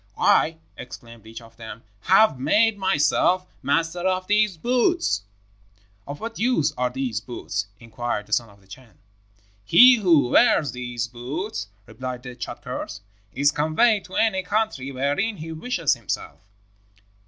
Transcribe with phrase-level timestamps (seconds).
[0.17, 5.21] "'I,' exclaimed each of them, 'have made myself master of these boots.'
[6.07, 8.97] "'Of what use are these boots?' inquired the son of the Chan.
[9.63, 13.01] "'He who wears these boots,' replied the Tschadkurrs,
[13.35, 16.49] 'is conveyed to any country wherein he wishes himself.'